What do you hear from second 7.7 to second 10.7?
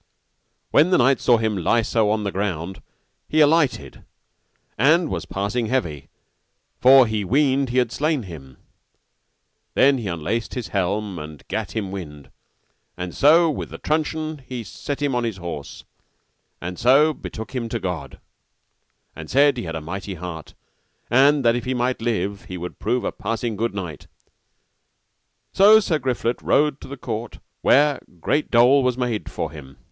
had slain him, and then he unlaced his